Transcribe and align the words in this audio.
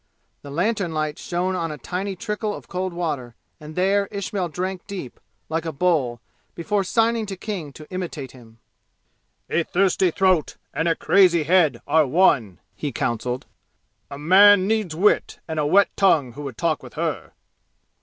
The 0.41 0.49
lantern 0.49 0.95
light 0.95 1.19
shone 1.19 1.55
on 1.55 1.71
a 1.71 1.77
tiny 1.77 2.15
trickle 2.15 2.55
of 2.55 2.67
cold 2.67 2.91
water, 2.91 3.35
and 3.59 3.75
there 3.75 4.07
Ismail 4.09 4.49
drank 4.49 4.87
deep, 4.87 5.19
like 5.47 5.63
a 5.63 5.71
bull, 5.71 6.19
before 6.55 6.83
signing 6.83 7.27
to 7.27 7.37
King 7.37 7.71
to 7.73 7.87
imitate 7.91 8.31
him. 8.31 8.57
"A 9.47 9.61
thirsty 9.61 10.09
throat 10.09 10.57
and 10.73 10.87
a 10.87 10.95
crazy 10.95 11.43
head 11.43 11.83
are 11.85 12.07
one," 12.07 12.59
he 12.75 12.91
counseled. 12.91 13.45
"A 14.09 14.17
man 14.17 14.65
needs 14.65 14.95
wit 14.95 15.39
and 15.47 15.59
a 15.59 15.67
wet 15.67 15.95
tongue 15.95 16.31
who 16.33 16.41
would 16.45 16.57
talk 16.57 16.81
with 16.81 16.95
her!" 16.95 17.33